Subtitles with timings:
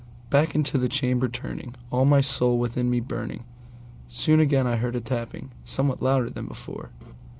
[0.31, 3.43] Back into the chamber turning, all my soul within me burning,
[4.07, 6.89] Soon again I heard a tapping somewhat louder than before.